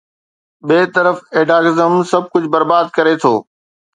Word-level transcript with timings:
ٻئي 0.67 0.83
طرف 0.95 1.17
ايڊهاڪزم، 1.35 1.91
سڀ 2.11 2.23
ڪجهه 2.33 2.53
برباد 2.55 2.85
ڪري 2.95 3.15
ٿو. 3.23 3.33